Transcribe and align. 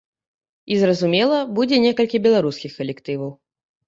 І, 0.71 0.77
зразумела, 0.83 1.37
будзе 1.59 1.77
некалькі 1.85 2.21
беларускіх 2.27 2.71
калектываў. 2.79 3.31